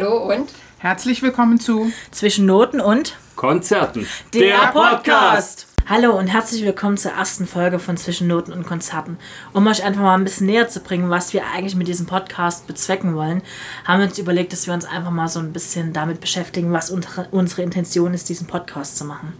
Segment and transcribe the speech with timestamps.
[0.00, 4.08] Hallo und Herzlich willkommen zu Zwischen Noten und Konzerten.
[5.86, 9.18] Hallo und herzlich willkommen zur ersten Folge von Zwischen Noten und Konzerten.
[9.52, 12.66] Um euch einfach mal ein bisschen näher zu bringen, was wir eigentlich mit diesem Podcast
[12.66, 13.42] bezwecken wollen,
[13.84, 16.88] haben wir uns überlegt, dass wir uns einfach mal so ein bisschen damit beschäftigen, was
[16.88, 19.34] unsere Intention ist, diesen Podcast zu machen.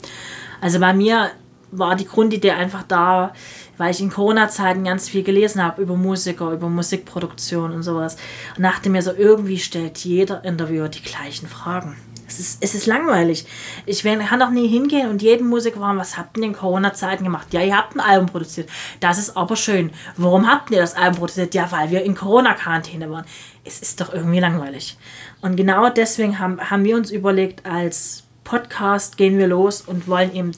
[0.60, 1.30] Also bei mir
[1.72, 3.32] war die Grundidee einfach da,
[3.78, 8.16] weil ich in Corona-Zeiten ganz viel gelesen habe über Musiker, über Musikproduktion und sowas.
[8.56, 11.96] Und dachte mir so, irgendwie stellt jeder Interviewer die gleichen Fragen.
[12.30, 13.44] Es ist, es ist langweilig.
[13.86, 17.48] Ich kann doch nie hingehen und jeden Musiker fragen, was habt ihr in Corona-Zeiten gemacht?
[17.52, 18.68] Ja, ihr habt ein Album produziert.
[19.00, 19.90] Das ist aber schön.
[20.16, 21.54] Warum habt ihr das Album produziert?
[21.54, 23.24] Ja, weil wir in Corona-Quarantäne waren.
[23.64, 24.96] Es ist doch irgendwie langweilig.
[25.40, 30.32] Und genau deswegen haben, haben wir uns überlegt, als Podcast gehen wir los und wollen
[30.32, 30.52] eben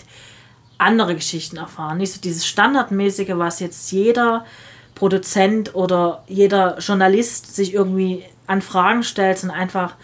[0.82, 1.98] andere Geschichten erfahren.
[1.98, 4.44] Nicht so dieses Standardmäßige, was jetzt jeder
[4.94, 9.94] Produzent oder jeder Journalist sich irgendwie an Fragen stellt, sondern einfach,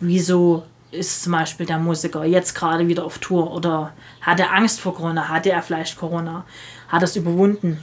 [0.00, 4.80] wieso ist zum Beispiel der Musiker jetzt gerade wieder auf Tour oder hat er Angst
[4.80, 6.44] vor Corona, hatte er vielleicht Corona,
[6.88, 7.82] hat er es überwunden?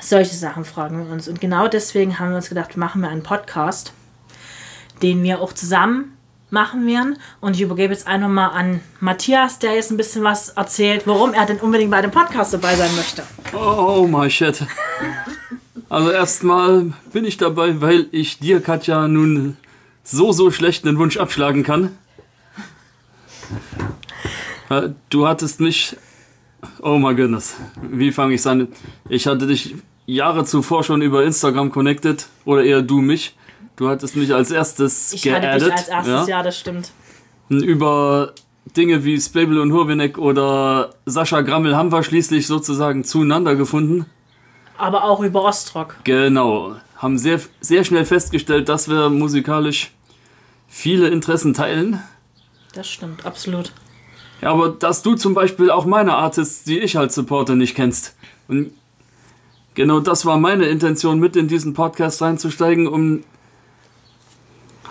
[0.00, 1.28] Solche Sachen fragen wir uns.
[1.28, 3.92] Und genau deswegen haben wir uns gedacht, machen wir einen Podcast,
[5.02, 6.11] den wir auch zusammen
[6.52, 7.16] machen werden.
[7.40, 11.32] Und ich übergebe jetzt einfach mal an Matthias, der jetzt ein bisschen was erzählt, warum
[11.32, 13.22] er denn unbedingt bei dem Podcast dabei sein möchte.
[13.54, 14.64] Oh my shit.
[15.88, 19.56] Also erstmal bin ich dabei, weil ich dir, Katja, nun
[20.04, 21.96] so, so schlecht einen Wunsch abschlagen kann.
[24.70, 25.96] Äh, Du hattest mich.
[26.80, 27.56] Oh my goodness.
[27.90, 28.68] Wie fange ich an?
[29.08, 29.74] Ich hatte dich
[30.06, 32.26] Jahre zuvor schon über Instagram connected.
[32.44, 33.36] Oder eher du mich.
[33.76, 35.50] Du hattest mich als erstes Ich geaddet.
[35.50, 36.26] hatte dich als erstes, ja?
[36.26, 36.90] ja, das stimmt.
[37.48, 38.32] Über
[38.76, 44.06] Dinge wie Spable und Hurwinek oder Sascha Grammel haben wir schließlich sozusagen zueinander gefunden.
[44.78, 45.96] Aber auch über Ostrock.
[46.04, 46.76] Genau.
[46.96, 49.92] Haben sehr, sehr schnell festgestellt, dass wir musikalisch
[50.68, 52.00] viele Interessen teilen.
[52.74, 53.72] Das stimmt, absolut.
[54.40, 58.16] Ja, aber dass du zum Beispiel auch meine Artists, die ich halt supporte, nicht kennst.
[58.48, 58.72] Und
[59.74, 63.24] genau das war meine Intention, mit in diesen Podcast reinzusteigen, um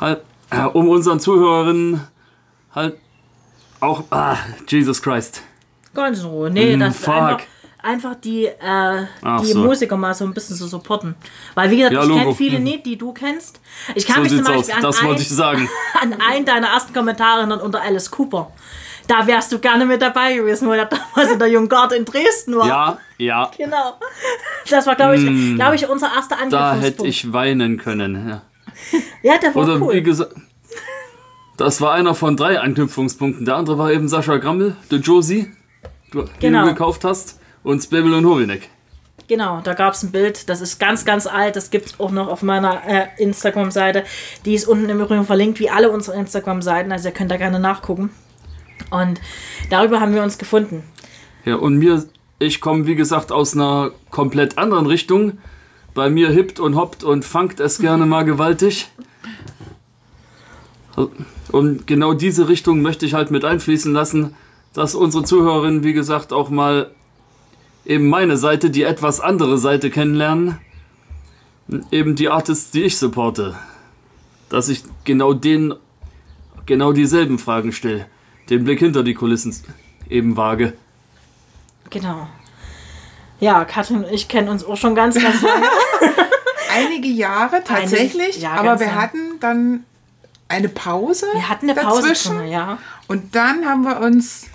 [0.01, 2.01] halt, äh, um unseren Zuhörerinnen
[2.75, 2.97] halt
[3.79, 4.35] auch, ah,
[4.67, 5.43] Jesus Christ.
[5.93, 6.49] Ganz in Ruhe.
[6.49, 7.13] Nee, Mm, das fuck.
[7.13, 7.41] einfach,
[7.81, 9.05] einfach die, äh,
[9.41, 9.59] die so.
[9.59, 11.15] Musiker mal so ein bisschen zu supporten.
[11.55, 12.63] Weil, wie gesagt, Ja, ich kenne viele Mhm.
[12.63, 13.59] nicht, die du kennst.
[13.95, 14.55] Ich kann So mich zum sieht's aus.
[14.67, 15.69] Beispiel an, Das ein, wollte ich sagen.
[16.01, 18.51] an einen deiner ersten Kommentare unter Alice Cooper.
[19.07, 22.55] Da wärst du gerne mit dabei gewesen, weil er damals in der Junggarde in Dresden
[22.55, 22.67] war.
[22.67, 23.95] Ja, ja, Genau.
[24.69, 26.49] Das war, glaube ich, glaube ich, unser erster Mm.
[26.51, 26.99] da Angriffspunkt.
[26.99, 28.29] hätte ich weinen können.
[28.29, 28.41] Ja.
[29.23, 30.01] Ja, der war Oder wie cool.
[30.01, 30.33] gesagt,
[31.57, 33.45] das war einer von drei Anknüpfungspunkten.
[33.45, 35.51] Der andere war eben Sascha Grammel, der Josie,
[36.11, 36.63] du, den Genau.
[36.63, 38.69] du gekauft hast, und Spebel und Hovinek.
[39.27, 42.11] Genau, da gab es ein Bild, das ist ganz, ganz alt, das gibt es auch
[42.11, 44.03] noch auf meiner äh, Instagram-Seite.
[44.45, 47.59] Die ist unten im Übrigen verlinkt, wie alle unsere Instagram-Seiten, also ihr könnt da gerne
[47.59, 48.09] nachgucken.
[48.89, 49.21] Und
[49.69, 50.83] darüber haben wir uns gefunden.
[51.45, 52.03] Ja, und mir,
[52.39, 55.37] ich komme wie gesagt aus einer komplett anderen Richtung.
[55.93, 58.89] Bei mir hippt und hoppt und funkt es gerne mal gewaltig.
[61.51, 64.35] Und genau diese Richtung möchte ich halt mit einfließen lassen,
[64.73, 66.91] dass unsere Zuhörerinnen, wie gesagt, auch mal
[67.85, 70.59] eben meine Seite, die etwas andere Seite kennenlernen.
[71.91, 73.55] Eben die Artists, die ich supporte.
[74.49, 75.73] Dass ich genau den,
[76.65, 78.07] genau dieselben Fragen stelle.
[78.49, 79.55] Den Blick hinter die Kulissen
[80.09, 80.73] eben wage.
[81.89, 82.27] Genau.
[83.39, 85.65] Ja, Katrin und ich kennen uns auch schon ganz, ganz lange.
[86.71, 88.95] einige Jahre tatsächlich, ja, aber wir lang.
[89.01, 89.85] hatten dann
[90.47, 91.25] eine Pause.
[91.33, 92.77] Wir hatten eine Pause dazwischen drin, ja.
[93.07, 94.47] und dann haben wir uns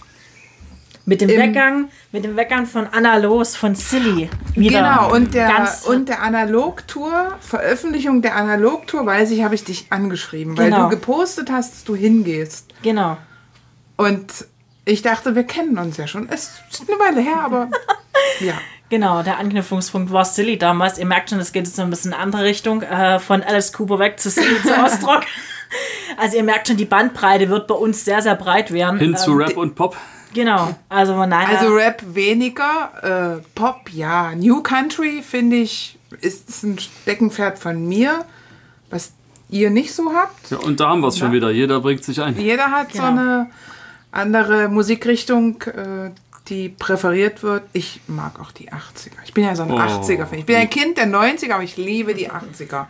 [1.07, 4.29] Mit dem Weggang, mit dem Weggang von Anna Los, von Silly.
[4.55, 9.87] Wieder genau und der und der Analogtour Veröffentlichung der Analogtour, weiß ich, habe ich dich
[9.91, 10.85] angeschrieben, weil Genau.
[10.85, 13.17] du gepostet hast, dass du hingehst Genau.
[13.97, 14.33] und
[14.85, 16.29] ich dachte, wir kennen uns ja schon.
[16.29, 17.71] Es ist eine Weile her, aber
[18.41, 18.55] ja.
[18.89, 20.99] Genau, der Anknüpfungspunkt war Silly damals.
[20.99, 22.83] Ihr merkt schon, es geht jetzt so ein bisschen in eine andere Richtung.
[22.83, 25.23] Äh, von Alice Cooper weg zu Silly zu Ostrock.
[26.17, 29.01] Also ihr merkt schon, die Bandbreite wird bei uns sehr, sehr breit werden.
[29.01, 29.97] Hin zu Ähm, Rap und Pop.
[30.33, 31.59] Genau, also von daher.
[31.59, 34.33] Also Rap weniger, äh, Pop ja.
[34.37, 38.25] New Country finde ich ist ein Steckenpferd von mir,
[38.91, 39.13] was
[39.51, 40.51] ihr nicht so habt.
[40.53, 41.51] Ja, und da haben wir es schon wieder.
[41.51, 42.39] Jeder bringt sich ein.
[42.39, 43.09] Jeder hat so Genau.
[43.09, 43.51] eine
[44.13, 46.11] andere Musikrichtung, äh,
[46.49, 47.63] die präferiert wird.
[47.73, 49.13] Ich mag auch die 80er.
[49.25, 49.79] Ich bin ja so ein Oh.
[49.79, 50.39] 80er-Fan.
[50.39, 52.87] Ich bin ein Kind der 90er, aber ich liebe die 80er.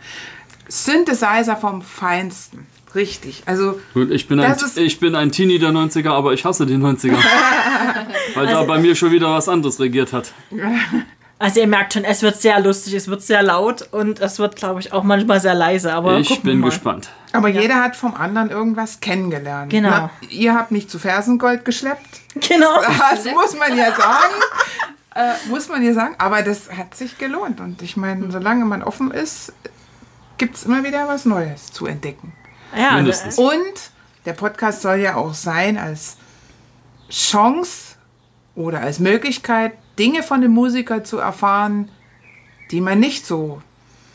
[0.67, 2.67] Synthesizer vom Feinsten.
[2.95, 3.43] Richtig.
[3.45, 6.75] Also, Gut, ich bin, ein, ich bin ein Teenie der 90er, aber ich hasse die
[6.75, 7.11] 90er.
[8.33, 10.33] weil Also da bei mir schon wieder was anderes regiert hat.
[11.39, 14.55] Also ihr merkt schon, es wird sehr lustig, es wird sehr laut und es wird,
[14.55, 15.93] glaube ich, auch manchmal sehr leise.
[15.93, 17.09] Aber Ich bin gespannt.
[17.31, 19.69] Aber jeder hat vom anderen irgendwas kennengelernt.
[19.69, 19.89] Genau.
[19.89, 22.21] Na, ihr habt mich zu Fersengold geschleppt.
[22.47, 22.79] Genau.
[23.11, 24.33] Das muss man ja sagen.
[25.15, 26.13] Äh, muss man ja sagen.
[26.19, 27.59] Aber das hat sich gelohnt.
[27.59, 29.53] Und ich meine, solange man offen ist,
[30.37, 32.33] gibt es immer wieder was Neues zu entdecken.
[32.75, 33.39] Ja, Mindestens.
[33.39, 33.73] Und
[34.25, 36.17] der Podcast soll ja auch sein als
[37.09, 37.95] Chance
[38.55, 41.89] oder als Möglichkeit, Dinge von dem Musiker zu erfahren,
[42.71, 43.61] die man nicht so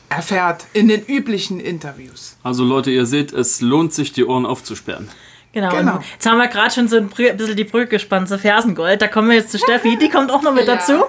[0.08, 2.36] erfährt in den üblichen Interviews.
[2.42, 5.08] Also Leute, ihr seht, es lohnt sich, die Ohren aufzusperren.
[5.52, 5.70] Genau.
[5.70, 6.00] Genau.
[6.14, 9.02] Jetzt haben wir gerade schon so ein bisschen die Brücke gespannt zu Fersengold.
[9.02, 9.98] Da kommen wir jetzt zu Steffi.
[9.98, 10.76] Die kommt auch noch mit Ja.
[10.76, 11.04] dazu.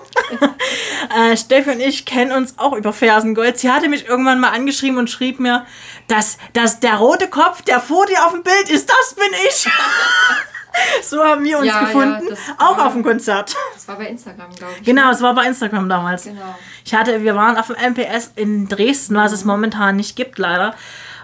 [1.31, 3.57] äh, Steffi und ich kennen uns auch über Fersengold.
[3.57, 5.65] Sie hatte mich irgendwann mal angeschrieben und schrieb mir,
[6.09, 9.65] dass, dass der rote Kopf, der vor dir auf dem Bild ist, das bin ich.
[11.03, 12.27] so haben wir uns Ja, ja, gefunden.
[12.29, 13.55] das auch war- auf dem Konzert.
[13.73, 14.85] Das war bei Instagram, glaube ich.
[14.85, 16.23] Genau, es war bei Instagram damals.
[16.23, 16.55] Genau.
[16.85, 20.75] Ich hatte, wir waren auf dem MPS in Dresden, was es momentan nicht gibt, leider.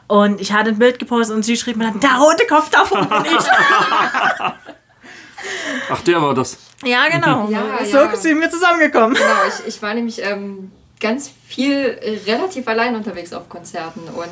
[0.08, 3.08] Und ich hatte ein Bild gepostet und sie schrieb mir dann, der rote Kopf davon
[3.08, 3.46] bin ich.
[5.92, 6.58] Ach, der war das.
[6.84, 7.48] ja, genau.
[7.50, 8.16] Ja, so ja.
[8.16, 9.14] sind wir zusammengekommen.
[9.14, 14.28] Genau, ich, ich war nämlich ähm, ganz viel äh, relativ allein unterwegs auf Konzerten und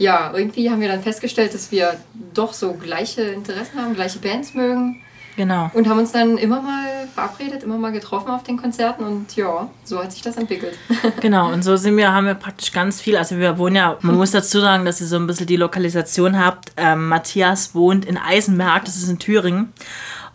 [0.00, 1.94] ja, irgendwie haben wir dann festgestellt, dass wir
[2.34, 5.02] doch so gleiche Interessen haben, gleiche Bands mögen
[5.36, 5.70] Genau.
[5.74, 9.70] und haben uns dann immer mal verabredet, immer mal getroffen auf den Konzerten und ja,
[9.84, 10.76] so hat sich das entwickelt.
[11.20, 13.16] Genau, und so sind wir, haben wir praktisch ganz viel.
[13.16, 16.42] Also wir wohnen ja, man muss dazu sagen, dass ihr so ein bisschen die Lokalisation
[16.42, 16.72] habt.
[16.76, 19.72] Ähm, Matthias wohnt in Eisenberg, das ist in Thüringen.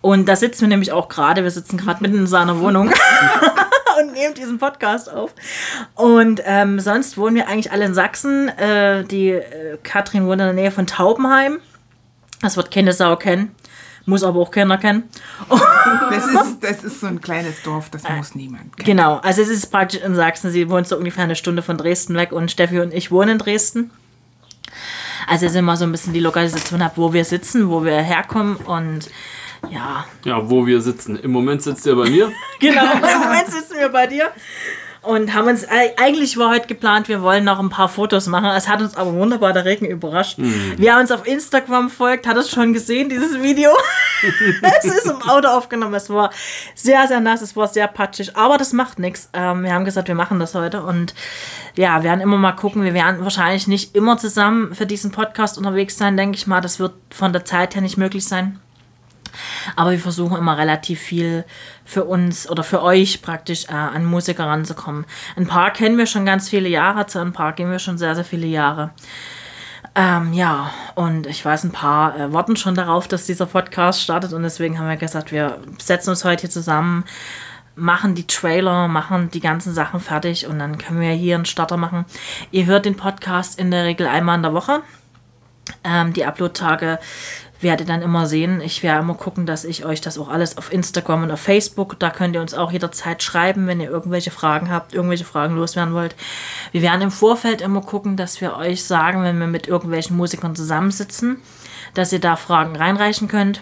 [0.02, 2.92] Und da sitzen wir nämlich auch gerade, wir sitzen gerade mitten in seiner Wohnung
[4.16, 5.34] nehmen diesen Podcast auf.
[5.94, 8.50] Und ähm, sonst wohnen wir eigentlich alle in Sachsen.
[8.50, 11.60] Äh, die äh, Katrin wohnt in der Nähe von Taubenheim.
[12.42, 13.54] Das wird keine Sau kennen.
[14.06, 15.04] Muss aber auch keiner kennen.
[16.10, 18.86] Das ist, das ist so ein kleines Dorf, das muss niemand kennen.
[18.86, 20.52] Genau, also es ist praktisch in Sachsen.
[20.52, 23.38] Sie wohnt so ungefähr eine Stunde von Dresden weg und Steffi und ich wohnen in
[23.38, 23.92] Dresden.
[25.28, 28.02] Also es ist immer so ein bisschen die Lokalisation ab, wo wir sitzen, wo wir
[28.02, 29.10] herkommen und
[29.70, 31.18] ja, Ja, wo wir sitzen.
[31.18, 32.32] Im Moment sitzt ihr bei mir.
[32.60, 32.84] genau.
[32.94, 34.32] Im Moment sitzen wir bei dir
[35.06, 35.66] und haben uns,
[35.98, 38.50] eigentlich war heute geplant, wir wollen noch ein paar Fotos machen.
[38.56, 40.38] Es hat uns aber wunderbar der Regen überrascht.
[40.78, 43.70] Wer uns auf Instagram folgt, hat es schon gesehen, dieses Video.
[44.80, 45.94] es ist im Auto aufgenommen.
[45.94, 46.32] Es war
[46.74, 49.30] sehr, sehr nass, es war sehr patschig, aber das macht nichts.
[49.34, 51.14] Ähm, wir haben gesagt, wir machen das heute und
[51.76, 52.84] ja, werden immer mal gucken.
[52.84, 56.62] Wir werden wahrscheinlich nicht immer zusammen für diesen Podcast unterwegs sein, denke ich mal.
[56.62, 58.60] Das wird von der Zeit her nicht möglich sein.
[59.76, 61.46] Aber wir versuchen immer relativ viel
[61.84, 65.06] für uns oder für euch praktisch äh, an Musiker ranzukommen.
[65.36, 68.16] Ein paar kennen wir schon ganz viele Jahre, zu ein paar gehen wir schon sehr,
[68.16, 68.92] sehr viele Jahre.
[69.98, 74.34] Ähm, ja, und ich weiß, ein paar äh, warten schon darauf, dass dieser Podcast startet
[74.34, 77.06] und deswegen haben wir gesagt, wir setzen uns heute hier zusammen,
[77.76, 81.78] machen die Trailer, machen die ganzen Sachen fertig und dann können wir hier einen Starter
[81.78, 82.06] machen.
[82.52, 84.82] Ihr hört den Podcast in der Regel einmal in der Woche.
[85.84, 87.00] Ähm, die Upload-Tage
[87.62, 88.62] werdet dann immer sehen.
[88.62, 92.00] Ich werde immer gucken, dass ich euch das auch alles auf Instagram und auf Facebook,
[92.00, 95.94] da könnt ihr uns auch jederzeit schreiben, wenn ihr irgendwelche Fragen habt, irgendwelche Fragen loswerden
[95.94, 96.16] wollt.
[96.72, 100.56] Wir werden im Vorfeld immer gucken, dass wir euch sagen, wenn wir mit irgendwelchen Musikern
[100.56, 101.38] zusammensitzen,
[101.94, 103.62] dass ihr da Fragen reinreichen könnt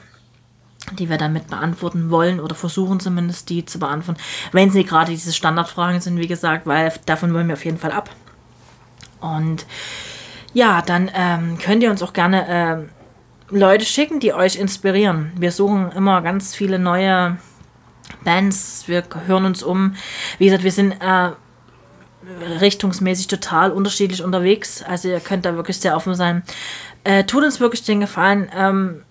[0.92, 4.20] die wir damit beantworten wollen oder versuchen zumindest die zu beantworten,
[4.52, 7.94] wenn sie gerade diese Standardfragen sind, wie gesagt, weil davon wollen wir auf jeden Fall
[7.94, 8.10] ab.
[9.22, 9.66] Und
[10.54, 12.90] ja, dann ähm, könnt ihr uns auch gerne ähm,
[13.50, 15.32] Leute schicken, die euch inspirieren.
[15.36, 17.38] Wir suchen immer ganz viele neue
[18.24, 19.96] Bands, wir hören uns um.
[20.38, 21.32] Wie gesagt, wir sind äh,
[22.60, 24.84] richtungsmäßig total unterschiedlich unterwegs.
[24.84, 26.44] Also ihr könnt da wirklich sehr offen sein.
[27.04, 28.50] Äh, tut uns wirklich den Gefallen.
[28.56, 29.04] Ähm,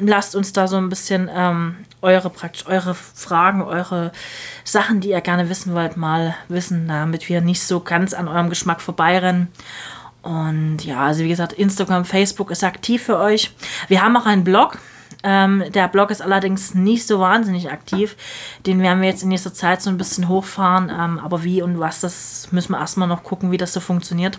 [0.00, 4.12] lasst uns da so ein bisschen ähm, eure praktisch eure Fragen, eure
[4.64, 8.50] Sachen, die ihr gerne wissen wollt, mal wissen, damit wir nicht so ganz an eurem
[8.50, 9.48] Geschmack vorbeirennen.
[10.24, 13.54] Und ja, also wie gesagt, Instagram, Facebook ist aktiv für euch.
[13.88, 14.78] Wir haben auch einen Blog.
[15.22, 18.16] Ähm, der Blog ist allerdings nicht so wahnsinnig aktiv.
[18.66, 20.88] Den werden wir jetzt in nächster Zeit so ein bisschen hochfahren.
[20.88, 24.38] Ähm, aber wie und was, das müssen wir erstmal noch gucken, wie das so funktioniert.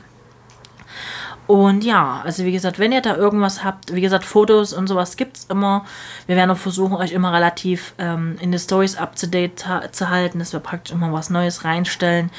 [1.47, 5.15] Und ja, also wie gesagt, wenn ihr da irgendwas habt, wie gesagt, Fotos und sowas
[5.15, 5.85] gibt es immer.
[6.25, 9.91] Wir werden auch versuchen, euch immer relativ ähm, in die Stories up to date ta-
[9.91, 12.31] zu halten, dass wir praktisch immer was Neues reinstellen.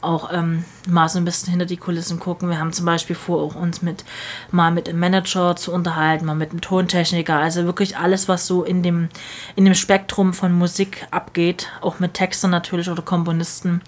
[0.00, 2.48] Auch ähm, mal so ein bisschen hinter die Kulissen gucken.
[2.48, 4.04] Wir haben zum Beispiel vor, auch uns mit
[4.50, 7.36] mal mit dem Manager zu unterhalten, mal mit dem Tontechniker.
[7.36, 9.08] Also wirklich alles, was so in dem,
[9.56, 13.82] in dem Spektrum von Musik abgeht, auch mit Textern natürlich oder Komponisten.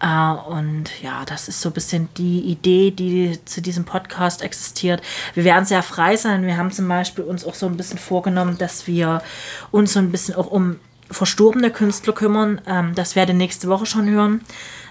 [0.00, 5.02] Äh, und ja, das ist so ein bisschen die Idee, die zu diesem Podcast existiert.
[5.34, 6.46] Wir werden sehr frei sein.
[6.46, 9.22] Wir haben zum Beispiel uns auch so ein bisschen vorgenommen, dass wir
[9.70, 10.76] uns so ein bisschen auch um
[11.10, 12.60] verstorbene Künstler kümmern.
[12.66, 14.40] Ähm, das werdet ihr nächste Woche schon hören.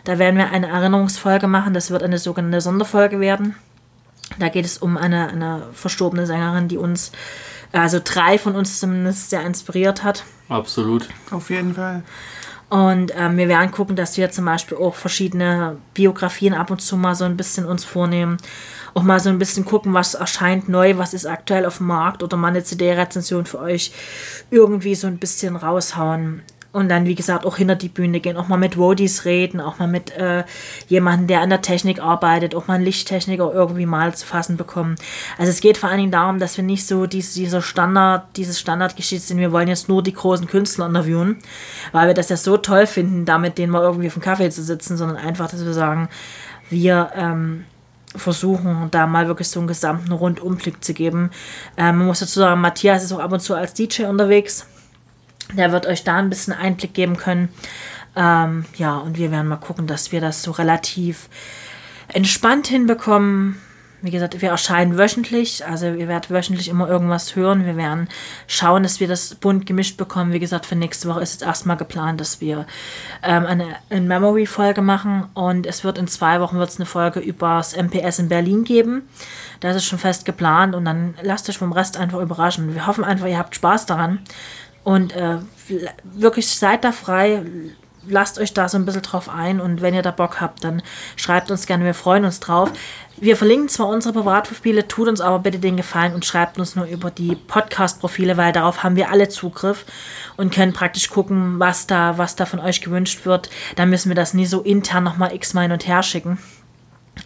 [0.03, 1.73] Da werden wir eine Erinnerungsfolge machen.
[1.73, 3.55] Das wird eine sogenannte Sonderfolge werden.
[4.39, 7.11] Da geht es um eine, eine verstorbene Sängerin, die uns,
[7.71, 10.23] also drei von uns zumindest sehr inspiriert hat.
[10.49, 11.07] Absolut.
[11.31, 12.03] Auf jeden Fall.
[12.73, 16.97] Und ähm, wir werden gucken, dass wir zum Beispiel auch verschiedene Biografien ab und zu
[16.97, 18.37] mal so ein bisschen uns vornehmen.
[18.95, 22.23] Auch mal so ein bisschen gucken, was erscheint neu, was ist aktuell auf dem Markt
[22.23, 23.91] oder mal eine CD-Rezension für euch
[24.49, 26.41] irgendwie so ein bisschen raushauen.
[26.73, 29.77] Und dann, wie gesagt, auch hinter die Bühne gehen, auch mal mit Roadies reden, auch
[29.77, 30.43] mal mit äh,
[30.87, 34.95] jemandem, der an der Technik arbeitet, auch mal einen Lichttechniker irgendwie mal zu fassen bekommen.
[35.37, 38.59] Also es geht vor allen Dingen darum, dass wir nicht so dies, dieser Standard, dieses
[38.59, 41.37] Standardgeschichte sind, wir wollen jetzt nur die großen Künstler interviewen,
[41.91, 44.63] weil wir das ja so toll finden, damit denen mal irgendwie auf dem Kaffee zu
[44.63, 46.09] sitzen, sondern einfach, dass wir sagen,
[46.71, 47.65] wir ähm,
[48.15, 51.29] versuchen, da mal wirklich so einen gesamten Rundumblick zu geben.
[51.77, 54.65] Ähm, man muss dazu sagen, Matthias ist auch ab und zu als DJ unterwegs.
[55.51, 57.49] Der wird euch da ein bisschen Einblick geben können.
[58.15, 61.29] Ähm, ja, und wir werden mal gucken, dass wir das so relativ
[62.07, 63.59] entspannt hinbekommen.
[64.01, 67.65] Wie gesagt, wir erscheinen wöchentlich, also ihr werdet wöchentlich immer irgendwas hören.
[67.65, 68.09] Wir werden
[68.47, 70.33] schauen, dass wir das bunt gemischt bekommen.
[70.33, 72.65] Wie gesagt, für nächste Woche ist jetzt erstmal geplant, dass wir
[73.23, 77.55] ähm, eine, eine Memory-Folge machen und es wird in zwei Wochen wird's eine Folge über
[77.55, 79.03] das MPS in Berlin geben.
[79.61, 82.75] Das ist schon fest geplant und dann lasst euch vom Rest einfach überraschen.
[82.75, 84.19] Wir hoffen einfach, ihr habt Spaß daran
[84.83, 85.37] und äh,
[86.03, 87.43] wirklich seid da frei,
[88.07, 90.81] lasst euch da so ein bisschen drauf ein und wenn ihr da Bock habt, dann
[91.15, 92.71] schreibt uns gerne, wir freuen uns drauf.
[93.17, 96.85] Wir verlinken zwar unsere Privatprofile, tut uns aber bitte den Gefallen und schreibt uns nur
[96.85, 99.85] über die Podcast-Profile, weil darauf haben wir alle Zugriff
[100.35, 103.49] und können praktisch gucken, was da, was da von euch gewünscht wird.
[103.75, 106.39] Dann müssen wir das nie so intern nochmal x-mal hin und her schicken.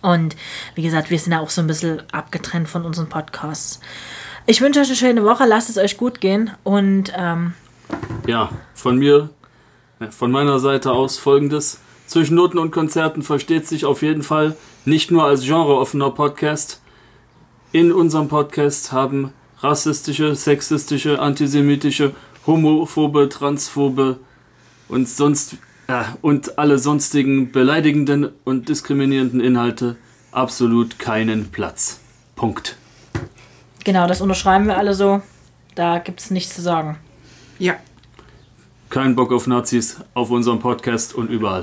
[0.02, 0.36] Und
[0.76, 3.80] wie gesagt, wir sind ja auch so ein bisschen abgetrennt von unseren Podcasts.
[4.50, 7.54] Ich wünsche euch eine schöne Woche, lasst es euch gut gehen und ähm,
[8.26, 9.30] Ja, von mir,
[10.00, 11.82] äh, von meiner Seite aus folgendes.
[12.06, 16.82] Zwischen Noten und Konzerten versteht sich auf jeden Fall nicht nur als genreoffener Podcast.
[17.74, 24.18] In unserem Podcast haben rassistische, sexistische, antisemitische, homophobe, transphobe
[24.88, 29.98] und sonst äh, und alle sonstigen beleidigenden und diskriminierenden Inhalte
[30.32, 32.00] absolut keinen Platz.
[32.38, 32.78] Punkt.
[33.88, 35.22] Genau, das unterschreiben wir alle so.
[35.74, 36.98] Da gibt es nichts zu sagen.
[37.58, 37.76] Ja.
[38.90, 41.56] Kein Bock auf Nazis auf unserem Podcast und überall.